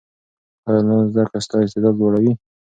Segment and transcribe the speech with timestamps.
[0.65, 2.33] ایا انلاین زده کړه ستا استعداد لوړوي؟